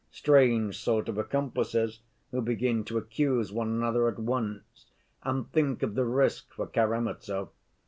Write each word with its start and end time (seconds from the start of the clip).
Strange 0.09 0.79
sort 0.79 1.07
of 1.07 1.19
accomplices 1.19 1.99
who 2.31 2.41
begin 2.41 2.83
to 2.83 2.97
accuse 2.97 3.53
one 3.53 3.67
another 3.69 4.07
at 4.07 4.17
once! 4.17 4.87
And 5.21 5.47
think 5.51 5.83
of 5.83 5.93
the 5.93 6.05
risk 6.05 6.51
for 6.55 6.65
Karamazov. 6.65 7.49